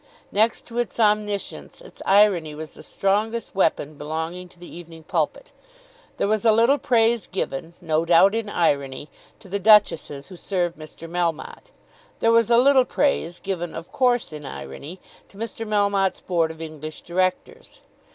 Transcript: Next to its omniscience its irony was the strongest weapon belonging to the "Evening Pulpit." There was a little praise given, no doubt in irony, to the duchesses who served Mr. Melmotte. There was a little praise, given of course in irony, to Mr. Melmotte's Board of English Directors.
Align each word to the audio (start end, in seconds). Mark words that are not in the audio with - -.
Next 0.31 0.65
to 0.65 0.79
its 0.79 0.99
omniscience 0.99 1.79
its 1.79 2.01
irony 2.07 2.55
was 2.55 2.71
the 2.71 2.81
strongest 2.81 3.53
weapon 3.53 3.99
belonging 3.99 4.49
to 4.49 4.57
the 4.57 4.65
"Evening 4.75 5.03
Pulpit." 5.03 5.51
There 6.17 6.27
was 6.27 6.43
a 6.43 6.51
little 6.51 6.79
praise 6.79 7.27
given, 7.27 7.75
no 7.79 8.03
doubt 8.05 8.33
in 8.33 8.49
irony, 8.49 9.09
to 9.41 9.47
the 9.47 9.59
duchesses 9.59 10.29
who 10.29 10.35
served 10.37 10.75
Mr. 10.75 11.07
Melmotte. 11.07 11.69
There 12.19 12.31
was 12.31 12.49
a 12.49 12.57
little 12.57 12.83
praise, 12.83 13.37
given 13.37 13.75
of 13.75 13.91
course 13.91 14.33
in 14.33 14.43
irony, 14.43 14.99
to 15.29 15.37
Mr. 15.37 15.67
Melmotte's 15.67 16.21
Board 16.21 16.49
of 16.49 16.63
English 16.63 17.03
Directors. 17.03 17.81